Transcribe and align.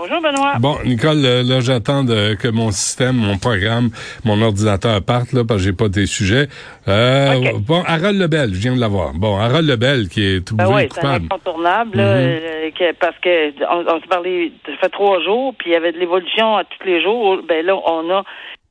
Bonjour 0.00 0.20
Benoît. 0.20 0.54
Bon, 0.60 0.76
Nicole, 0.84 1.18
là, 1.22 1.58
j'attends 1.60 2.06
que 2.06 2.48
mon 2.52 2.70
système, 2.70 3.16
mon 3.16 3.36
programme, 3.36 3.90
mon 4.24 4.40
ordinateur 4.42 5.02
parte, 5.04 5.32
là, 5.32 5.42
parce 5.46 5.58
que 5.60 5.64
j'ai 5.66 5.72
pas 5.72 5.88
tes 5.88 6.06
sujets. 6.06 6.46
Euh. 6.86 7.34
Bon, 7.66 7.82
Harold 7.84 8.16
Lebel, 8.16 8.54
je 8.54 8.60
viens 8.60 8.76
de 8.76 8.80
l'avoir. 8.80 9.12
Bon, 9.14 9.36
Harold 9.36 9.68
Lebel, 9.68 10.08
qui 10.08 10.22
est 10.24 10.46
tout 10.46 10.54
Ben 10.54 10.68
oui, 10.72 10.88
c'est 10.92 11.04
incontournable, 11.04 11.96
là, 11.96 12.04
euh, 12.04 12.70
que- 12.70 12.92
parce 12.92 13.18
que 13.18 13.50
on, 13.68 13.92
on 13.92 14.00
s'est 14.00 14.06
parlé, 14.06 14.52
ça 14.66 14.72
fait 14.80 14.88
trois 14.90 15.20
jours, 15.20 15.52
puis 15.58 15.70
il 15.70 15.72
y 15.72 15.76
avait 15.76 15.90
de 15.90 15.98
l'évolution 15.98 16.56
à 16.56 16.62
tous 16.62 16.86
les 16.86 17.02
jours. 17.02 17.40
Ben 17.48 17.66
là, 17.66 17.74
on 17.74 18.08
a, 18.10 18.22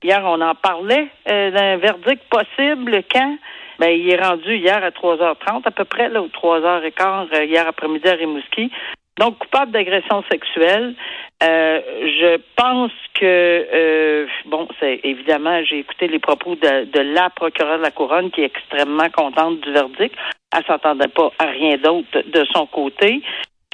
hier, 0.01 0.21
on 0.23 0.39
en 0.39 0.55
parlait 0.55 1.09
euh, 1.29 1.51
d'un 1.51 1.75
verdict 1.75 2.21
possible 2.29 3.03
quand? 3.11 3.37
Ben, 3.79 3.89
il 3.89 4.09
est 4.09 4.21
rendu 4.23 4.55
hier 4.55 4.81
à 4.81 4.89
3h30 4.91 5.61
à 5.65 5.71
peu 5.71 5.83
près, 5.83 6.07
là, 6.07 6.21
ou 6.21 6.27
3h15 6.27 7.27
euh, 7.33 7.43
hier 7.45 7.67
après-midi 7.67 8.07
à 8.07 8.13
Rimouski. 8.13 8.71
Donc, 9.17 9.39
coupable 9.39 9.71
d'agression 9.71 10.23
sexuelle. 10.29 10.95
Euh, 11.43 11.81
je 12.03 12.39
pense 12.55 12.91
que 13.13 13.23
euh, 13.23 14.27
bon, 14.45 14.67
c'est 14.79 14.99
évidemment, 15.03 15.63
j'ai 15.63 15.79
écouté 15.79 16.07
les 16.07 16.19
propos 16.19 16.55
de, 16.55 16.85
de 16.85 16.99
la 16.99 17.29
procureure 17.29 17.77
de 17.77 17.83
la 17.83 17.91
couronne 17.91 18.31
qui 18.31 18.41
est 18.41 18.45
extrêmement 18.45 19.09
contente 19.09 19.61
du 19.61 19.71
verdict. 19.71 20.15
Elle 20.55 20.65
s'entendait 20.65 21.07
pas 21.09 21.31
à 21.37 21.45
rien 21.45 21.77
d'autre 21.77 22.23
de 22.25 22.45
son 22.53 22.65
côté. 22.65 23.21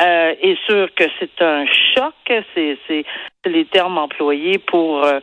Euh, 0.01 0.33
est 0.41 0.57
sûr 0.65 0.93
que 0.95 1.03
c'est 1.19 1.41
un 1.41 1.65
choc, 1.95 2.13
c'est 2.55 2.77
c'est 2.87 3.05
les 3.45 3.65
termes 3.65 3.97
employés 3.97 4.57
pour 4.57 5.03
euh, 5.03 5.19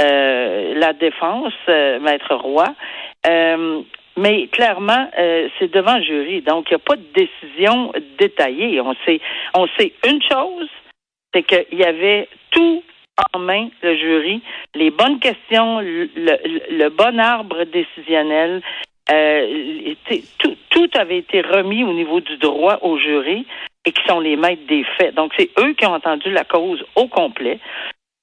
euh, 0.00 0.74
la 0.74 0.94
défense, 0.94 1.52
euh, 1.68 2.00
maître 2.00 2.34
Roy. 2.34 2.64
Mais 4.16 4.46
clairement, 4.48 5.10
euh, 5.18 5.48
c'est 5.58 5.72
devant 5.72 5.96
le 5.96 6.02
jury, 6.04 6.40
donc 6.42 6.66
il 6.70 6.74
n'y 6.74 6.76
a 6.76 6.78
pas 6.78 6.96
de 6.96 7.06
décision 7.14 7.92
détaillée. 8.18 8.80
On 8.80 8.94
sait, 9.04 9.20
on 9.54 9.66
sait 9.78 9.92
une 10.08 10.22
chose, 10.22 10.68
c'est 11.32 11.42
qu'il 11.42 11.78
y 11.78 11.84
avait 11.84 12.28
tout 12.52 12.82
en 13.34 13.38
main, 13.38 13.68
le 13.82 13.96
jury, 13.96 14.40
les 14.74 14.90
bonnes 14.90 15.18
questions, 15.18 15.80
le, 15.80 16.08
le- 16.16 16.76
le 16.76 16.88
bon 16.90 17.18
arbre 17.18 17.64
décisionnel. 17.64 18.62
Euh, 19.10 19.94
tout, 20.38 20.56
tout 20.70 20.90
avait 20.94 21.18
été 21.18 21.42
remis 21.42 21.84
au 21.84 21.92
niveau 21.92 22.20
du 22.20 22.36
droit 22.38 22.78
au 22.82 22.96
jury 22.98 23.44
et 23.84 23.92
qui 23.92 24.02
sont 24.08 24.20
les 24.20 24.36
maîtres 24.36 24.66
des 24.66 24.84
faits. 24.96 25.14
Donc, 25.14 25.32
c'est 25.36 25.50
eux 25.58 25.74
qui 25.74 25.84
ont 25.86 25.92
entendu 25.94 26.30
la 26.30 26.44
cause 26.44 26.82
au 26.96 27.06
complet. 27.08 27.58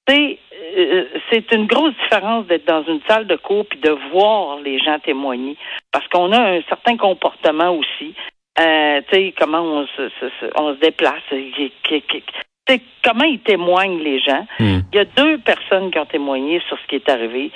C'est 0.08 0.38
euh, 0.76 1.04
c'est 1.30 1.50
une 1.52 1.66
grosse 1.66 1.94
différence 2.02 2.46
d'être 2.46 2.66
dans 2.66 2.82
une 2.84 3.00
salle 3.08 3.26
de 3.26 3.36
cours 3.36 3.66
puis 3.66 3.78
de 3.80 3.90
voir 4.12 4.58
les 4.60 4.78
gens 4.78 4.98
témoigner 4.98 5.56
parce 5.92 6.06
qu'on 6.08 6.32
a 6.32 6.40
un 6.40 6.62
certain 6.68 6.96
comportement 6.96 7.70
aussi. 7.76 8.14
Euh, 8.60 9.00
tu 9.10 9.14
sais 9.16 9.34
comment 9.38 9.60
on 9.62 9.86
se, 9.86 10.08
se- 10.20 10.28
se- 10.40 10.50
on 10.56 10.74
se 10.74 10.80
déplace, 10.80 11.22
sais, 12.68 12.80
comment 13.04 13.24
ils 13.24 13.40
témoignent 13.40 14.00
les 14.02 14.20
gens. 14.20 14.46
Hmm. 14.58 14.80
Il 14.92 14.96
y 14.96 14.98
a 14.98 15.04
deux 15.04 15.38
personnes 15.38 15.90
qui 15.90 15.98
ont 15.98 16.06
témoigné 16.06 16.60
sur 16.68 16.78
ce 16.78 16.86
qui 16.86 16.96
est 16.96 17.08
arrivé. 17.08 17.50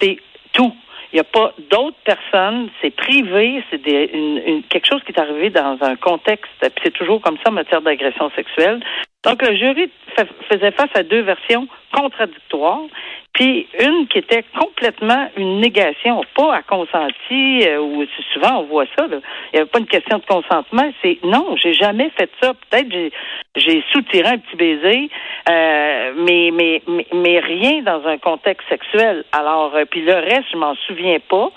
C'est 0.00 0.18
tout. 0.52 0.72
Il 1.12 1.16
n'y 1.16 1.20
a 1.20 1.24
pas 1.24 1.52
d'autres 1.70 1.96
personnes. 2.04 2.68
C'est 2.80 2.94
privé. 2.94 3.62
C'est 3.70 3.82
des- 3.82 4.10
une- 4.12 4.42
une- 4.46 4.62
quelque 4.64 4.86
chose 4.86 5.02
qui 5.04 5.12
est 5.12 5.18
arrivé 5.20 5.50
dans 5.50 5.76
un 5.82 5.96
contexte. 5.96 6.50
Puis 6.60 6.70
c'est 6.84 6.92
toujours 6.92 7.20
comme 7.20 7.36
ça 7.44 7.50
en 7.50 7.52
matière 7.52 7.80
d'agression 7.82 8.30
sexuelle. 8.36 8.80
Donc 9.24 9.42
le 9.42 9.54
jury 9.54 9.90
fa- 10.16 10.24
faisait 10.50 10.70
face 10.72 10.90
à 10.94 11.02
deux 11.02 11.20
versions 11.20 11.68
contradictoires. 11.92 12.80
Puis 13.32 13.68
une 13.78 14.08
qui 14.08 14.18
était 14.18 14.44
complètement 14.58 15.28
une 15.36 15.60
négation, 15.60 16.22
pas 16.34 16.56
à 16.56 16.62
consenti, 16.62 17.62
euh, 17.66 17.80
ou 17.80 18.04
souvent 18.32 18.60
on 18.60 18.62
voit 18.64 18.86
ça. 18.98 19.06
Il 19.06 19.20
n'y 19.54 19.60
avait 19.60 19.68
pas 19.70 19.78
une 19.78 19.86
question 19.86 20.18
de 20.18 20.24
consentement. 20.24 20.90
C'est 21.00 21.18
non, 21.22 21.54
j'ai 21.56 21.72
jamais 21.72 22.10
fait 22.18 22.30
ça. 22.42 22.54
Peut-être 22.54 22.90
j'ai 22.90 23.12
j'ai 23.56 23.84
soutiré 23.92 24.28
un 24.28 24.38
petit 24.38 24.56
baiser, 24.56 25.10
euh, 25.48 26.12
mais, 26.16 26.50
mais 26.52 26.82
mais 26.88 27.06
mais 27.12 27.38
rien 27.38 27.82
dans 27.82 28.04
un 28.06 28.18
contexte 28.18 28.68
sexuel. 28.68 29.24
Alors 29.32 29.74
euh, 29.76 29.84
puis 29.84 30.00
le 30.02 30.14
reste, 30.14 30.46
je 30.52 30.56
m'en 30.56 30.74
souviens 30.86 31.18
pas. 31.28 31.50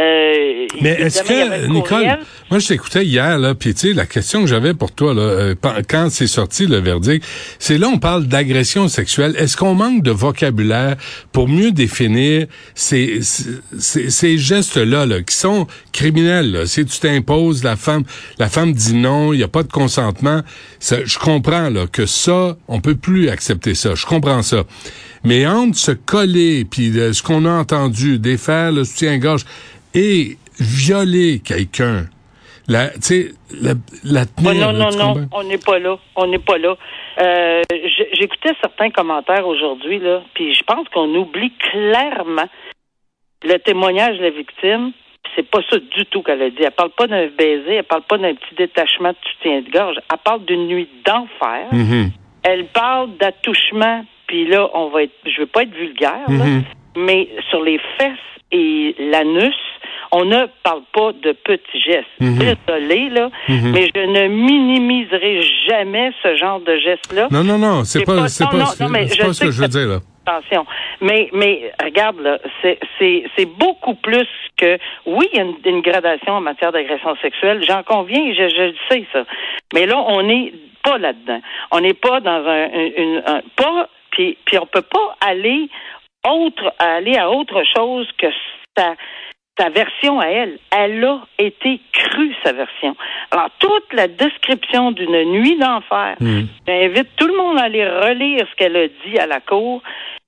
Euh, 0.00 0.66
Mais 0.80 0.92
est-ce 0.92 1.22
que, 1.22 1.60
le 1.60 1.66
Nicole, 1.66 2.18
moi 2.50 2.58
je 2.58 2.68
t'écoutais 2.68 3.04
hier, 3.04 3.38
là, 3.38 3.54
puis 3.54 3.74
tu 3.74 3.88
sais, 3.88 3.92
la 3.92 4.06
question 4.06 4.40
que 4.40 4.46
j'avais 4.46 4.72
pour 4.72 4.90
toi, 4.90 5.12
là, 5.12 5.20
euh, 5.20 5.54
quand 5.86 6.08
c'est 6.10 6.26
sorti 6.26 6.66
le 6.66 6.78
verdict, 6.78 7.22
c'est 7.58 7.76
là 7.76 7.88
on 7.88 7.98
parle 7.98 8.24
d'agression 8.24 8.88
sexuelle. 8.88 9.34
Est-ce 9.36 9.54
qu'on 9.54 9.74
manque 9.74 10.02
de 10.02 10.10
vocabulaire 10.10 10.96
pour 11.30 11.46
mieux 11.46 11.72
définir 11.72 12.46
ces, 12.74 13.20
ces, 13.20 14.08
ces 14.08 14.38
gestes-là, 14.38 15.04
là, 15.04 15.20
qui 15.20 15.36
sont 15.36 15.66
criminels? 15.92 16.52
Là? 16.52 16.64
Si 16.64 16.86
tu 16.86 16.98
t'imposes, 16.98 17.62
la 17.62 17.76
femme, 17.76 18.04
la 18.38 18.48
femme 18.48 18.72
dit 18.72 18.94
non, 18.94 19.34
il 19.34 19.36
n'y 19.36 19.42
a 19.42 19.48
pas 19.48 19.62
de 19.62 19.70
consentement. 19.70 20.40
Ça, 20.80 21.04
je 21.04 21.18
comprends 21.18 21.68
là, 21.68 21.86
que 21.86 22.06
ça, 22.06 22.56
on 22.66 22.80
peut 22.80 22.96
plus 22.96 23.28
accepter 23.28 23.74
ça. 23.74 23.94
Je 23.94 24.06
comprends 24.06 24.40
ça. 24.40 24.64
Mais 25.22 25.46
entre 25.46 25.78
se 25.78 25.92
coller, 25.92 26.64
puis 26.64 26.98
euh, 26.98 27.12
ce 27.12 27.22
qu'on 27.22 27.44
a 27.44 27.50
entendu, 27.50 28.18
défaire 28.18 28.72
le 28.72 28.84
soutien-gorge 28.84 29.44
et 29.94 30.36
violer 30.58 31.40
quelqu'un, 31.40 32.06
la, 32.68 32.90
tu 32.90 33.00
sais, 33.00 33.32
la, 33.60 33.72
la 34.04 34.22
Oh, 34.22 34.42
tenir. 34.48 34.72
non, 34.72 34.72
là, 34.72 34.90
non, 34.90 34.96
non, 34.96 35.14
comprends? 35.22 35.38
on 35.40 35.44
n'est 35.44 35.58
pas 35.58 35.78
là. 35.78 35.96
On 36.16 36.26
n'est 36.26 36.38
pas 36.38 36.58
là. 36.58 36.76
Euh, 37.20 37.62
J'écoutais 38.14 38.52
certains 38.60 38.90
commentaires 38.90 39.46
aujourd'hui, 39.46 39.98
là, 39.98 40.22
puis 40.34 40.54
je 40.54 40.62
pense 40.62 40.88
qu'on 40.90 41.12
oublie 41.14 41.52
clairement 41.70 42.48
le 43.44 43.58
témoignage 43.58 44.18
de 44.18 44.22
la 44.22 44.30
victime. 44.30 44.92
C'est 45.34 45.48
pas 45.48 45.60
ça 45.70 45.78
du 45.78 46.04
tout 46.06 46.22
qu'elle 46.22 46.42
a 46.42 46.50
dit. 46.50 46.62
Elle 46.62 46.70
parle 46.72 46.90
pas 46.90 47.06
d'un 47.06 47.26
baiser, 47.26 47.74
elle 47.76 47.84
parle 47.84 48.02
pas 48.02 48.18
d'un 48.18 48.34
petit 48.34 48.54
détachement 48.56 49.10
de 49.10 49.16
soutien 49.32 49.62
de 49.62 49.70
gorge. 49.70 49.96
Elle 50.10 50.18
parle 50.24 50.44
d'une 50.44 50.66
nuit 50.68 50.88
d'enfer. 51.04 51.66
Mhm. 51.72 52.10
Elle 52.44 52.66
parle 52.66 53.16
d'attouchement, 53.18 54.04
puis 54.26 54.46
là, 54.46 54.68
on 54.74 54.88
va 54.90 55.04
être, 55.04 55.14
je 55.26 55.40
veux 55.40 55.46
pas 55.46 55.62
être 55.62 55.74
vulgaire, 55.74 56.28
là, 56.28 56.44
Mhm. 56.44 56.62
mais 56.96 57.28
sur 57.50 57.62
les 57.62 57.78
fesses 57.98 58.18
et 58.52 58.94
l'anus, 58.98 59.54
on 60.12 60.24
ne 60.24 60.46
parle 60.62 60.82
pas 60.92 61.12
de 61.12 61.32
petits 61.32 61.80
gestes. 61.80 62.06
Mhm. 62.20 62.38
Désolé, 62.38 63.08
là, 63.08 63.30
Mhm. 63.48 63.72
mais 63.72 63.88
je 63.94 64.00
ne 64.00 64.28
minimiserai 64.28 65.40
jamais 65.68 66.12
ce 66.22 66.36
genre 66.36 66.60
de 66.60 66.76
geste-là. 66.78 67.28
Non, 67.30 67.42
non, 67.44 67.58
non, 67.58 67.84
c'est 67.84 68.04
pas, 68.04 68.16
pas- 68.16 68.28
c'est 68.28 68.44
non, 68.44 68.50
pas, 68.50 68.56
non, 68.58 68.66
c'est 68.66 68.84
non, 68.84 68.90
mais 68.90 69.06
c'est 69.08 69.16
je 69.16 69.22
pas 69.26 69.32
ce 69.32 69.40
que 69.40 69.44
que 69.46 69.50
je 69.52 69.56
veux 69.62 69.70
ça- 69.70 69.78
dire, 69.78 69.88
là. 69.88 69.98
Attention. 70.24 70.64
Mais, 71.00 71.28
mais 71.32 71.72
regarde, 71.82 72.20
là, 72.20 72.38
c'est, 72.62 72.78
beaucoup 73.58 73.94
plus 73.96 74.28
que. 74.56 74.78
Oui, 75.04 75.28
il 75.32 75.36
y 75.36 75.40
a 75.40 75.44
une, 75.44 75.56
une 75.64 75.80
gradation 75.80 76.34
en 76.34 76.40
matière 76.40 76.70
d'agression 76.70 77.16
sexuelle. 77.20 77.64
J'en 77.66 77.82
conviens, 77.82 78.32
je, 78.32 78.48
je 78.48 78.62
le 78.62 78.74
sais, 78.88 79.04
ça. 79.12 79.24
Mais 79.74 79.84
là, 79.86 79.98
on 79.98 80.22
n'est 80.22 80.52
pas 80.84 80.98
là-dedans. 80.98 81.40
On 81.72 81.80
n'est 81.80 81.94
pas 81.94 82.20
dans 82.20 82.30
un. 82.46 82.64
un- 82.66 82.90
une, 82.96 83.22
un- 83.26 83.42
pas. 83.56 83.88
Puis, 84.12 84.36
puis 84.44 84.58
on 84.58 84.66
peut 84.66 84.82
pas 84.82 85.16
aller 85.20 85.68
autre, 86.28 86.72
aller 86.78 87.16
à 87.16 87.28
autre 87.30 87.62
chose 87.74 88.08
que 88.16 88.28
sa, 88.76 88.94
sa 89.58 89.68
version 89.68 90.18
à 90.20 90.26
elle. 90.26 90.58
Elle 90.76 91.04
a 91.04 91.20
été 91.38 91.80
crue, 91.92 92.34
sa 92.44 92.52
version. 92.52 92.96
Alors, 93.30 93.50
toute 93.58 93.92
la 93.92 94.08
description 94.08 94.92
d'une 94.92 95.24
nuit 95.30 95.56
d'enfer, 95.58 96.16
Mhm. 96.20 96.48
J'invite 96.66 97.08
tout 97.16 97.26
le 97.26 97.36
monde 97.36 97.58
à 97.58 97.64
aller 97.64 97.84
relire 97.86 98.46
ce 98.50 98.56
qu'elle 98.56 98.76
a 98.76 98.88
dit 98.88 99.18
à 99.18 99.26
la 99.26 99.40
cour. 99.40 99.82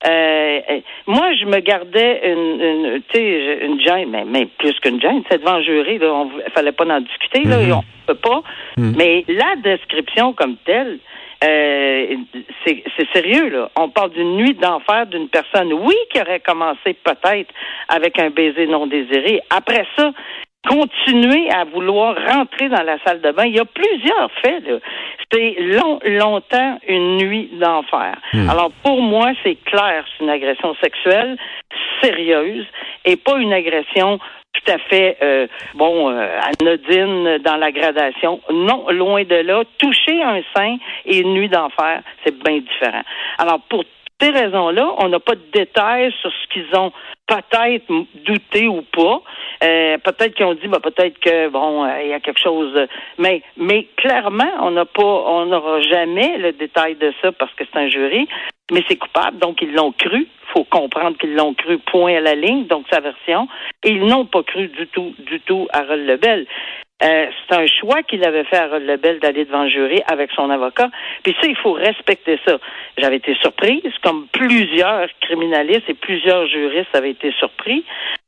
Euh, 0.06 0.60
euh, 0.70 0.80
moi, 1.06 1.32
je 1.34 1.46
me 1.46 1.60
gardais 1.60 2.20
une, 2.32 2.60
une 2.60 3.02
tu 3.08 3.16
sais, 3.18 3.58
une 3.62 3.80
gêne, 3.80 4.10
mais, 4.10 4.24
mais 4.26 4.46
plus 4.58 4.78
qu'une 4.80 5.00
gêne, 5.00 5.22
c'est 5.30 5.38
devant 5.38 5.56
le 5.56 5.62
jury, 5.62 5.98
là, 5.98 6.12
on 6.12 6.30
fallait 6.54 6.72
pas 6.72 6.84
en 6.84 7.00
discuter, 7.00 7.44
là, 7.44 7.62
et 7.62 7.72
on 7.72 7.82
peut 8.06 8.14
pas. 8.14 8.42
Mhm. 8.76 8.94
Mais 8.96 9.24
la 9.28 9.56
description 9.62 10.34
comme 10.34 10.56
telle, 10.66 10.98
euh, 11.44 12.16
c'est 12.66 13.12
sérieux, 13.12 13.48
là. 13.50 13.70
On 13.76 13.88
parle 13.88 14.10
d'une 14.10 14.36
nuit 14.36 14.54
d'enfer 14.54 15.06
d'une 15.06 15.28
personne, 15.28 15.72
oui, 15.72 15.94
qui 16.10 16.20
aurait 16.20 16.40
commencé 16.40 16.94
peut-être 17.04 17.52
avec 17.88 18.18
un 18.18 18.30
baiser 18.30 18.66
non 18.66 18.86
désiré. 18.86 19.40
Après 19.50 19.86
ça, 19.96 20.12
continuer 20.66 21.50
à 21.50 21.64
vouloir 21.64 22.16
rentrer 22.16 22.68
dans 22.68 22.82
la 22.82 22.98
salle 23.04 23.20
de 23.20 23.30
bain. 23.32 23.44
Il 23.44 23.56
y 23.56 23.60
a 23.60 23.64
plusieurs 23.64 24.30
faits, 24.42 24.66
là. 24.66 24.78
C'est 25.32 25.56
long, 25.58 25.98
longtemps 26.04 26.78
une 26.86 27.16
nuit 27.16 27.50
d'enfer. 27.54 28.16
Hmm. 28.32 28.48
Alors, 28.48 28.70
pour 28.84 29.02
moi, 29.02 29.32
c'est 29.42 29.56
clair, 29.64 30.04
c'est 30.06 30.24
une 30.24 30.30
agression 30.30 30.76
sexuelle 30.82 31.36
sérieuse 32.00 32.66
et 33.04 33.16
pas 33.16 33.38
une 33.38 33.52
agression 33.52 34.20
tout 34.54 34.72
à 34.72 34.78
fait, 34.78 35.18
euh, 35.22 35.46
bon, 35.74 36.10
euh, 36.10 36.40
anodine 36.60 37.38
dans 37.38 37.56
la 37.56 37.72
gradation. 37.72 38.40
Non, 38.50 38.86
loin 38.90 39.24
de 39.24 39.36
là. 39.36 39.62
Toucher 39.78 40.22
un 40.22 40.40
sein 40.54 40.76
et 41.04 41.18
une 41.18 41.34
nuit 41.34 41.48
d'enfer, 41.48 42.02
c'est 42.24 42.36
bien 42.42 42.60
différent. 42.60 43.02
Alors, 43.38 43.60
pour 43.68 43.84
ces 44.20 44.30
raisons-là, 44.30 44.94
on 44.98 45.08
n'a 45.08 45.20
pas 45.20 45.34
de 45.34 45.44
détails 45.52 46.12
sur 46.20 46.30
ce 46.30 46.48
qu'ils 46.52 46.76
ont 46.76 46.92
peut-être 47.26 47.84
douté 48.24 48.68
ou 48.68 48.82
pas. 48.82 49.22
Euh, 49.64 49.98
peut-être 49.98 50.34
qu'ils 50.34 50.44
ont 50.46 50.54
dit, 50.54 50.68
bah, 50.68 50.80
peut-être 50.82 51.18
que 51.20 51.48
bon, 51.48 51.84
euh, 51.84 52.02
il 52.02 52.08
y 52.10 52.12
a 52.12 52.20
quelque 52.20 52.40
chose. 52.40 52.72
de- 52.74 52.88
Mais, 53.18 53.42
mais 53.56 53.86
clairement, 53.96 54.50
on 54.60 54.72
n'a 54.72 54.84
pas, 54.84 55.02
on 55.02 55.46
n'aura 55.46 55.80
jamais 55.80 56.36
le 56.38 56.52
détail 56.52 56.96
de 56.96 57.12
ça 57.22 57.32
parce 57.32 57.52
que 57.54 57.64
c'est 57.72 57.78
un 57.78 57.88
jury. 57.88 58.28
Mais 58.72 58.82
c'est 58.88 58.96
coupable, 58.96 59.38
donc 59.38 59.60
ils 59.60 59.72
l'ont 59.74 59.92
cru. 59.92 60.26
faut 60.54 60.64
comprendre 60.64 61.18
qu'ils 61.18 61.34
l'ont 61.34 61.52
cru 61.52 61.78
point 61.78 62.14
à 62.16 62.20
la 62.20 62.34
ligne, 62.36 62.66
donc 62.66 62.86
sa 62.90 63.00
version, 63.00 63.48
et 63.82 63.90
ils 63.90 64.06
n'ont 64.06 64.24
pas 64.24 64.42
cru 64.44 64.68
du 64.68 64.86
tout, 64.86 65.12
du 65.18 65.40
tout 65.40 65.66
à 65.72 65.78
Harold 65.80 66.06
Lebel. 66.06 66.46
Euh, 67.02 67.26
c'est 67.48 67.56
un 67.56 67.66
choix 67.66 68.02
qu'il 68.02 68.24
avait 68.24 68.44
fait 68.44 68.56
à 68.56 68.64
Harold 68.64 68.86
Lebel 68.86 69.18
d'aller 69.18 69.44
devant 69.44 69.64
le 69.64 69.68
jury 69.68 70.00
avec 70.06 70.30
son 70.30 70.48
avocat. 70.48 70.90
Puis 71.22 71.34
ça, 71.40 71.48
il 71.48 71.56
faut 71.56 71.72
respecter 71.72 72.38
ça. 72.46 72.58
J'avais 72.96 73.16
été 73.16 73.34
surprise, 73.42 73.92
comme 74.02 74.26
plusieurs 74.32 75.08
criminalistes 75.20 75.88
et 75.88 75.94
plusieurs 75.94 76.46
juristes 76.46 76.94
avaient 76.94 77.10
été 77.10 77.32
surpris, 77.32 77.84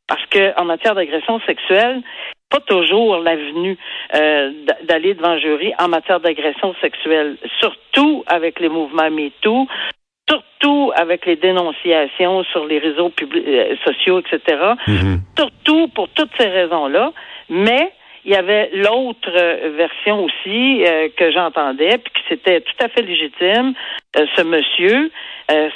parce 0.08 0.24
que 0.26 0.58
en 0.60 0.64
matière 0.64 0.94
d'agression 0.94 1.40
sexuelle, 1.46 2.02
pas 2.50 2.60
toujours 2.60 3.18
l'avenue 3.18 3.78
euh, 4.14 4.52
d'aller 4.84 5.14
devant 5.14 5.34
le 5.34 5.40
jury 5.40 5.72
en 5.78 5.88
matière 5.88 6.20
d'agression 6.20 6.74
sexuelle, 6.80 7.36
surtout 7.60 8.24
avec 8.26 8.60
les 8.60 8.68
mouvements 8.68 9.10
MeToo, 9.10 9.68
surtout 10.28 10.92
avec 10.96 11.24
les 11.26 11.36
dénonciations 11.36 12.44
sur 12.44 12.66
les 12.66 12.78
réseaux 12.78 13.12
euh, 13.22 13.76
sociaux, 13.84 14.20
etc. 14.20 14.40
Mm-hmm. 14.86 15.18
Surtout 15.38 15.88
pour 15.88 16.08
toutes 16.10 16.30
ces 16.38 16.48
raisons-là. 16.48 17.12
Mais 17.48 17.92
il 18.26 18.32
y 18.32 18.34
avait 18.34 18.70
l'autre 18.74 19.30
euh, 19.30 19.70
version 19.76 20.24
aussi 20.24 20.84
euh, 20.84 21.08
que 21.16 21.30
j'entendais, 21.30 21.96
puis 21.98 22.12
que 22.12 22.20
c'était 22.28 22.60
tout 22.60 22.84
à 22.84 22.88
fait 22.88 23.02
légitime. 23.02 23.72
Euh, 24.18 24.26
ce 24.36 24.42
monsieur, 24.42 25.12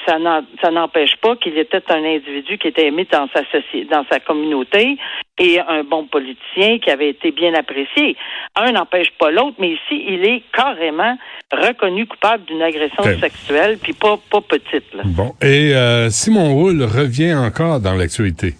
ça 0.04 0.70
n'empêche 0.72 1.14
pas 1.22 1.36
qu'il 1.36 1.56
était 1.56 1.82
un 1.90 2.04
individu 2.04 2.58
qui 2.58 2.66
était 2.66 2.88
aimé 2.88 3.06
dans 3.10 3.28
sa 3.32 3.42
dans 3.88 4.04
sa 4.10 4.18
communauté 4.18 4.98
et 5.38 5.60
un 5.60 5.84
bon 5.84 6.06
politicien 6.06 6.80
qui 6.80 6.90
avait 6.90 7.10
été 7.10 7.30
bien 7.30 7.54
apprécié. 7.54 8.16
Un 8.56 8.72
n'empêche 8.72 9.12
pas 9.16 9.30
l'autre, 9.30 9.54
mais 9.60 9.68
ici, 9.68 10.04
il 10.08 10.24
est 10.24 10.42
carrément 10.52 11.16
reconnu 11.52 12.06
coupable 12.06 12.46
d'une 12.46 12.62
agression 12.62 13.04
sexuelle, 13.20 13.78
puis 13.80 13.92
pas, 13.92 14.18
pas 14.28 14.40
petite. 14.40 14.92
Là. 14.92 15.04
Bon. 15.06 15.34
Et 15.40 15.72
Simon 16.10 16.52
Roule 16.52 16.82
revient 16.82 17.34
encore 17.34 17.78
dans 17.78 17.94
l'actualité. 17.94 18.54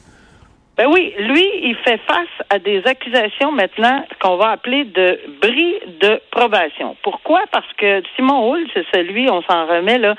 Ben 0.80 0.86
oui, 0.86 1.12
lui, 1.18 1.46
il 1.62 1.76
fait 1.84 2.00
face 2.08 2.46
à 2.48 2.58
des 2.58 2.82
accusations 2.86 3.52
maintenant 3.52 4.02
qu'on 4.18 4.38
va 4.38 4.52
appeler 4.52 4.84
de 4.84 5.20
bris 5.42 5.74
de 6.00 6.18
probation. 6.30 6.96
Pourquoi? 7.02 7.42
Parce 7.52 7.70
que 7.76 8.02
Simon 8.16 8.50
Hull, 8.50 8.66
c'est 8.72 8.86
celui, 8.94 9.28
on 9.28 9.42
s'en 9.42 9.66
remet 9.66 9.98
là 9.98 10.14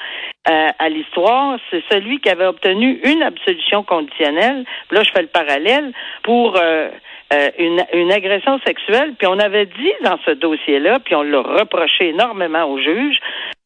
euh, 0.47 0.67
à 0.77 0.89
l'histoire, 0.89 1.57
c'est 1.71 1.81
celui 1.89 2.19
qui 2.19 2.29
avait 2.29 2.45
obtenu 2.45 3.01
une 3.03 3.23
absolution 3.23 3.81
conditionnelle. 3.81 4.63
Là, 4.91 5.01
je 5.01 5.11
fais 5.11 5.23
le 5.23 5.29
parallèle 5.29 5.93
pour 6.21 6.55
euh, 6.55 6.89
euh, 7.33 7.49
une, 7.57 7.83
une 7.93 8.11
agression 8.11 8.59
sexuelle. 8.59 9.15
Puis 9.17 9.25
on 9.25 9.39
avait 9.39 9.65
dit 9.65 9.93
dans 10.03 10.19
ce 10.27 10.31
dossier-là, 10.31 10.99
puis 10.99 11.15
on 11.15 11.23
l'a 11.23 11.41
reproché 11.41 12.09
énormément 12.09 12.65
au 12.65 12.77
juge, 12.77 13.17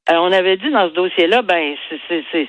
on 0.10 0.32
avait 0.32 0.58
dit 0.58 0.70
dans 0.70 0.90
ce 0.90 0.94
dossier-là, 0.94 1.42
ben 1.42 1.76
c'est 2.08 2.48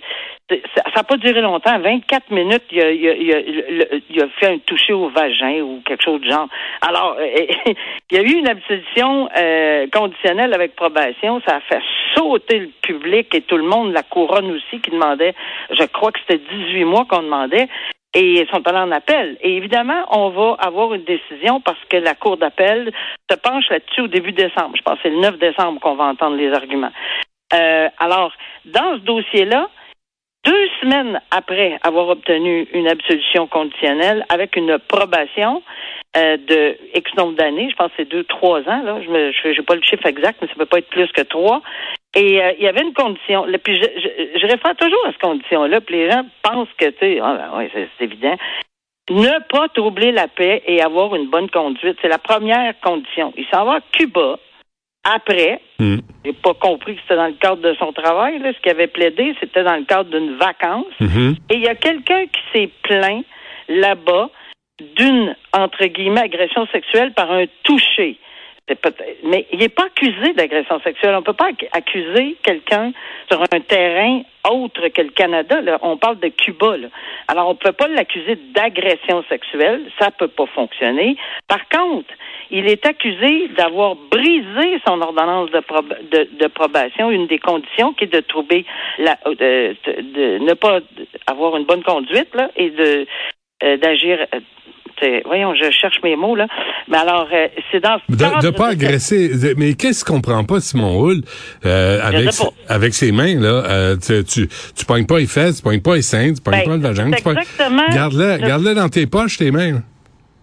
ça 0.48 0.82
n'a 0.94 1.02
pas 1.02 1.16
duré 1.16 1.40
longtemps. 1.40 1.78
24 1.78 2.30
minutes, 2.30 2.62
il 2.70 2.80
a, 2.80 2.90
il, 2.90 4.22
a, 4.22 4.28
fait 4.38 4.46
un 4.46 4.58
toucher 4.58 4.92
au 4.92 5.08
vagin 5.08 5.60
ou 5.62 5.82
quelque 5.84 6.04
chose 6.04 6.20
de 6.20 6.30
genre. 6.30 6.48
Alors, 6.82 7.16
il 8.10 8.16
y 8.16 8.18
a 8.18 8.22
eu 8.22 8.32
une 8.32 8.48
absolution 8.48 9.28
euh, 9.36 9.86
conditionnelle 9.92 10.54
avec 10.54 10.76
probation. 10.76 11.40
Ça 11.46 11.56
a 11.56 11.60
fait 11.60 11.82
sauter 12.14 12.60
le 12.60 12.70
public 12.82 13.34
et 13.34 13.40
tout 13.42 13.56
le 13.56 13.64
monde, 13.64 13.92
la 13.92 14.04
couronne 14.04 14.52
aussi, 14.52 14.80
qui 14.80 14.90
demandait, 14.90 15.34
je 15.70 15.84
crois 15.86 16.12
que 16.12 16.20
c'était 16.20 16.42
18 16.48 16.84
mois 16.84 17.06
qu'on 17.08 17.22
demandait. 17.22 17.68
Et 18.14 18.40
ils 18.40 18.48
sont 18.48 18.66
allés 18.66 18.78
en 18.78 18.92
appel. 18.92 19.36
Et 19.42 19.56
évidemment, 19.56 20.06
on 20.10 20.30
va 20.30 20.56
avoir 20.60 20.94
une 20.94 21.04
décision 21.04 21.60
parce 21.60 21.78
que 21.90 21.98
la 21.98 22.14
Cour 22.14 22.38
d'appel 22.38 22.90
se 23.30 23.36
penche 23.36 23.68
là-dessus 23.68 24.02
au 24.02 24.06
début 24.06 24.32
décembre. 24.32 24.74
Je 24.74 24.80
pense 24.80 24.94
que 24.94 25.00
c'est 25.02 25.10
le 25.10 25.20
9 25.20 25.38
décembre 25.38 25.80
qu'on 25.80 25.96
va 25.96 26.04
entendre 26.04 26.36
les 26.36 26.50
arguments. 26.50 26.92
Euh, 27.52 27.88
alors, 27.98 28.32
dans 28.64 28.94
ce 28.94 29.00
dossier-là, 29.00 29.68
deux 30.44 30.68
semaines 30.80 31.20
après 31.30 31.78
avoir 31.82 32.08
obtenu 32.08 32.68
une 32.72 32.88
absolution 32.88 33.46
conditionnelle 33.46 34.24
avec 34.28 34.56
une 34.56 34.78
probation 34.78 35.62
euh, 36.16 36.36
de 36.36 36.76
X 36.94 37.14
nombre 37.16 37.34
d'années, 37.34 37.68
je 37.70 37.76
pense 37.76 37.88
que 37.88 37.94
c'est 37.98 38.08
deux, 38.08 38.24
trois 38.24 38.60
ans, 38.60 38.82
là, 38.82 39.00
je 39.02 39.10
n'ai 39.10 39.62
pas 39.62 39.74
le 39.74 39.82
chiffre 39.82 40.06
exact, 40.06 40.38
mais 40.40 40.48
ça 40.48 40.54
peut 40.54 40.66
pas 40.66 40.78
être 40.78 40.88
plus 40.88 41.10
que 41.12 41.22
trois. 41.22 41.62
Et 42.14 42.40
euh, 42.40 42.52
il 42.58 42.64
y 42.64 42.68
avait 42.68 42.82
une 42.82 42.94
condition. 42.94 43.44
puis 43.62 43.76
je, 43.76 43.82
je, 43.82 44.38
je, 44.38 44.46
réfère 44.46 44.76
toujours 44.76 45.04
à 45.06 45.12
cette 45.12 45.20
condition-là, 45.20 45.80
puis 45.80 45.96
les 45.96 46.10
gens 46.10 46.22
pensent 46.42 46.72
que, 46.78 46.86
tu 46.90 46.98
sais, 47.00 47.20
ah, 47.22 47.52
ben, 47.52 47.68
c'est 47.74 48.04
évident. 48.04 48.36
Ne 49.10 49.48
pas 49.48 49.68
troubler 49.68 50.12
la 50.12 50.26
paix 50.26 50.62
et 50.66 50.80
avoir 50.80 51.14
une 51.14 51.28
bonne 51.28 51.50
conduite, 51.50 51.98
c'est 52.00 52.08
la 52.08 52.18
première 52.18 52.78
condition. 52.80 53.32
Il 53.36 53.46
s'en 53.46 53.64
va 53.64 53.74
à 53.74 53.80
Cuba 53.92 54.38
après, 55.14 55.60
mm. 55.78 55.98
j'ai 56.24 56.32
pas 56.32 56.54
compris 56.54 56.96
que 56.96 57.02
c'était 57.02 57.16
dans 57.16 57.26
le 57.26 57.34
cadre 57.34 57.62
de 57.62 57.74
son 57.74 57.92
travail. 57.92 58.38
Là. 58.40 58.52
Ce 58.52 58.60
qu'il 58.60 58.72
avait 58.72 58.88
plaidé, 58.88 59.34
c'était 59.40 59.62
dans 59.62 59.76
le 59.76 59.84
cadre 59.84 60.10
d'une 60.10 60.36
vacance. 60.36 60.86
Mm-hmm. 61.00 61.36
Et 61.50 61.54
il 61.54 61.60
y 61.60 61.68
a 61.68 61.74
quelqu'un 61.76 62.24
qui 62.26 62.40
s'est 62.52 62.70
plaint 62.82 63.24
là-bas 63.68 64.30
d'une, 64.96 65.34
entre 65.52 65.86
guillemets, 65.86 66.22
agression 66.22 66.66
sexuelle 66.66 67.12
par 67.12 67.30
un 67.30 67.44
toucher. 67.62 68.18
Mais 69.24 69.46
il 69.52 69.60
n'est 69.60 69.68
pas 69.68 69.84
accusé 69.84 70.32
d'agression 70.32 70.80
sexuelle. 70.80 71.14
On 71.14 71.20
ne 71.20 71.24
peut 71.24 71.32
pas 71.32 71.50
accuser 71.72 72.36
quelqu'un 72.42 72.92
sur 73.30 73.40
un 73.40 73.60
terrain 73.60 74.22
autre 74.50 74.88
que 74.88 75.02
le 75.02 75.10
Canada. 75.10 75.60
Là. 75.60 75.78
On 75.82 75.96
parle 75.96 76.18
de 76.18 76.28
Cuba. 76.28 76.76
Là. 76.76 76.88
Alors, 77.28 77.46
on 77.46 77.52
ne 77.52 77.58
peut 77.58 77.72
pas 77.72 77.86
l'accuser 77.86 78.36
d'agression 78.54 79.24
sexuelle. 79.28 79.82
Ça 80.00 80.06
ne 80.06 80.10
peut 80.18 80.28
pas 80.28 80.46
fonctionner. 80.46 81.16
Par 81.46 81.68
contre, 81.68 82.12
il 82.50 82.66
est 82.68 82.84
accusé 82.86 83.48
d'avoir 83.56 83.96
brisé 84.10 84.80
son 84.86 85.00
ordonnance 85.00 85.50
de, 85.50 86.28
de, 86.38 86.46
probation, 86.48 87.10
une 87.10 87.26
des 87.26 87.38
conditions 87.38 87.92
qui 87.92 88.04
est 88.04 88.12
de 88.12 88.20
trouver 88.20 88.64
la, 88.98 89.18
euh, 89.26 89.74
de, 89.84 90.38
ne 90.38 90.54
pas 90.54 90.80
avoir 91.26 91.56
une 91.56 91.64
bonne 91.64 91.82
conduite 91.82 92.34
là, 92.34 92.50
et 92.56 92.70
de 92.70 93.06
euh, 93.62 93.76
d'agir 93.78 94.18
euh, 95.02 95.20
voyons, 95.26 95.54
je 95.54 95.70
cherche 95.70 95.96
mes 96.02 96.16
mots, 96.16 96.36
là. 96.36 96.46
Mais 96.88 96.96
alors, 96.96 97.28
euh, 97.32 97.48
c'est 97.70 97.80
dans 97.80 97.98
ce 98.08 98.14
De, 98.14 98.46
de 98.46 98.50
pas 98.50 98.68
agresser. 98.68 99.30
mais 99.56 99.74
qu'est-ce 99.74 100.04
qu'on 100.04 100.16
comprend 100.16 100.44
pas, 100.44 100.60
Simon 100.60 101.02
Hull, 101.02 101.22
euh, 101.64 102.00
avec, 102.02 102.30
avec 102.68 102.94
ses 102.94 103.12
mains, 103.12 103.38
là? 103.38 103.62
Euh, 103.68 103.96
tu, 103.96 104.24
tu, 104.24 104.48
tu 104.48 104.84
pognes 104.86 105.06
pas 105.06 105.18
les 105.18 105.26
fesses, 105.26 105.56
tu 105.58 105.62
pognes 105.62 105.82
pas 105.82 105.96
les 105.96 106.02
seins, 106.02 106.32
tu 106.32 106.40
pognes 106.40 106.60
ben, 106.60 106.64
pas 106.64 106.76
le 106.76 106.82
vagin. 106.82 107.12
Exactement. 107.12 107.88
Garde-le, 107.92 108.38
garde-le 108.38 108.74
dans 108.74 108.88
tes 108.88 109.06
poches, 109.06 109.38
tes 109.38 109.50
mains. 109.50 109.82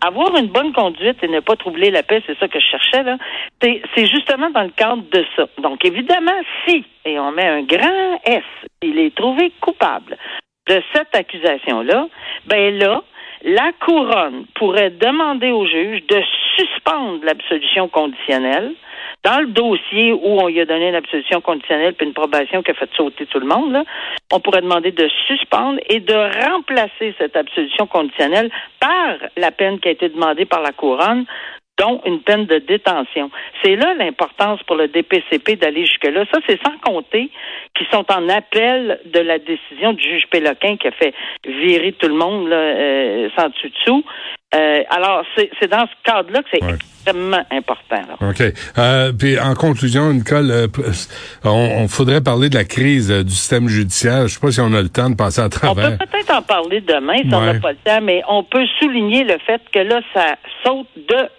Avoir 0.05 0.35
une 0.35 0.47
bonne 0.47 0.73
conduite 0.73 1.23
et 1.23 1.27
ne 1.27 1.39
pas 1.39 1.55
troubler 1.55 1.89
la 1.89 2.03
paix, 2.03 2.21
c'est 2.27 2.37
ça 2.37 2.47
que 2.47 2.59
je 2.59 2.65
cherchais, 2.65 3.03
là. 3.03 3.17
C'est 3.61 4.05
justement 4.07 4.49
dans 4.49 4.63
le 4.63 4.69
cadre 4.75 5.03
de 5.11 5.25
ça. 5.35 5.47
Donc, 5.59 5.85
évidemment, 5.85 6.39
si, 6.67 6.83
et 7.05 7.19
on 7.19 7.31
met 7.31 7.47
un 7.47 7.63
grand 7.63 8.19
S, 8.25 8.43
il 8.81 8.99
est 8.99 9.15
trouvé 9.15 9.51
coupable 9.61 10.17
de 10.67 10.81
cette 10.93 11.15
accusation-là, 11.15 12.07
ben 12.47 12.77
là, 12.77 13.01
la 13.43 13.71
couronne 13.85 14.45
pourrait 14.55 14.91
demander 14.91 15.51
au 15.51 15.65
juge 15.65 16.05
de 16.07 16.21
suspendre 16.55 17.23
l'absolution 17.23 17.87
conditionnelle 17.89 18.73
dans 19.23 19.39
le 19.39 19.47
dossier 19.47 20.11
où 20.11 20.41
on 20.41 20.47
lui 20.47 20.59
a 20.59 20.65
donné 20.65 20.89
une 20.89 20.95
absolution 20.95 21.41
conditionnelle 21.41 21.93
puis 21.93 22.05
une 22.05 22.13
probation 22.13 22.61
qui 22.61 22.71
a 22.71 22.73
fait 22.73 22.89
sauter 22.95 23.25
tout 23.25 23.39
le 23.39 23.47
monde, 23.47 23.83
on 24.31 24.39
pourrait 24.39 24.61
demander 24.61 24.91
de 24.91 25.07
suspendre 25.27 25.79
et 25.89 25.99
de 25.99 26.13
remplacer 26.45 27.15
cette 27.17 27.37
absolution 27.37 27.87
conditionnelle 27.87 28.51
par 28.79 29.17
la 29.37 29.51
peine 29.51 29.79
qui 29.79 29.87
a 29.87 29.91
été 29.91 30.09
demandée 30.09 30.45
par 30.45 30.61
la 30.61 30.71
couronne 30.71 31.25
dont 31.79 32.01
une 32.05 32.21
peine 32.21 32.45
de 32.45 32.59
détention. 32.59 33.31
C'est 33.63 33.75
là 33.75 33.93
l'importance 33.95 34.61
pour 34.63 34.75
le 34.75 34.87
DPCP 34.87 35.55
d'aller 35.55 35.85
jusque-là. 35.85 36.25
Ça, 36.31 36.39
c'est 36.47 36.59
sans 36.63 36.77
compter 36.79 37.31
qu'ils 37.75 37.87
sont 37.87 38.05
en 38.11 38.29
appel 38.29 38.99
de 39.05 39.19
la 39.19 39.39
décision 39.39 39.93
du 39.93 40.03
juge 40.03 40.27
Péloquin 40.29 40.77
qui 40.77 40.87
a 40.87 40.91
fait 40.91 41.13
virer 41.45 41.93
tout 41.93 42.07
le 42.07 42.13
monde 42.13 42.47
là, 42.47 42.57
euh, 42.57 43.29
sans 43.35 43.49
dessus-dessous. 43.49 44.03
Euh, 44.53 44.83
alors, 44.89 45.23
c'est 45.35 45.67
dans 45.67 45.85
ce 45.85 45.93
cadre-là 46.03 46.43
que 46.43 46.49
c'est 46.51 46.63
extrêmement 46.63 47.43
important. 47.51 48.01
OK. 48.21 48.41
Euh, 48.77 49.11
puis, 49.11 49.39
en 49.39 49.55
conclusion, 49.55 50.13
Nicole, 50.13 50.51
euh, 50.51 50.67
on, 51.43 51.49
on, 51.49 51.87
faudrait 51.87 52.21
parler 52.21 52.49
de 52.49 52.55
la 52.55 52.63
crise 52.63 53.09
du 53.09 53.33
système 53.33 53.67
judiciaire. 53.67 54.27
Je 54.27 54.35
sais 54.35 54.39
pas 54.39 54.51
si 54.51 54.61
on 54.61 54.73
a 54.73 54.81
le 54.81 54.89
temps 54.89 55.09
de 55.09 55.15
passer 55.15 55.41
à 55.41 55.49
travers. 55.49 55.93
On 55.93 55.97
peut 55.97 56.05
peut-être 56.05 56.35
en 56.35 56.41
parler 56.41 56.81
demain 56.81 57.17
si 57.17 57.33
on 57.33 57.41
n'a 57.41 57.59
pas 57.59 57.71
le 57.71 57.77
temps, 57.83 58.01
mais 58.01 58.21
on 58.29 58.43
peut 58.43 58.65
souligner 58.79 59.23
le 59.23 59.37
fait 59.39 59.61
que 59.71 59.79
là, 59.79 60.01
ça 60.13 60.35
saute 60.63 60.87
de 60.95 61.29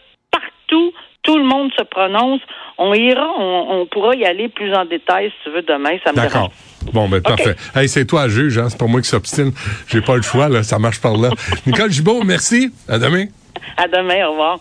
tout, 0.67 0.93
tout 1.23 1.39
le 1.39 1.45
monde 1.45 1.71
se 1.79 1.85
prononce. 1.85 2.41
On 2.79 2.93
ira, 2.93 3.29
on, 3.39 3.87
pourra 3.87 4.15
y 4.15 4.25
aller 4.25 4.49
plus 4.49 4.75
en 4.75 4.85
détail 4.85 5.31
si 5.31 5.45
tu 5.45 5.51
veux 5.51 5.63
demain. 5.63 5.97
Ça 6.05 6.13
me 6.13 6.17
D'accord. 6.17 6.51
Bon, 6.93 7.09
ben 7.09 7.21
parfait. 7.21 7.57
Hey, 7.75 7.89
c'est 7.89 8.05
toi, 8.05 8.29
juge, 8.29 8.59
hein? 8.59 8.69
c'est 8.69 8.79
pour 8.79 8.89
moi 8.89 9.01
qui 9.01 9.09
s'obstine. 9.09 9.53
J'ai 9.89 10.01
pas 10.01 10.17
le 10.17 10.23
choix, 10.23 10.49
là. 10.49 10.63
Ça 10.63 10.79
marche 10.79 11.01
par 11.01 11.17
là. 11.17 11.31
Nicole 11.67 11.91
Gibault, 11.91 12.23
merci. 12.25 12.73
À 12.89 12.99
demain. 12.99 13.27
À 13.77 13.89
demain, 13.89 14.27
au 14.27 14.31
revoir. 14.33 14.61